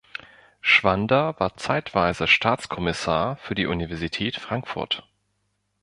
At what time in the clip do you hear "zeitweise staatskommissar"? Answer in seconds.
1.57-3.35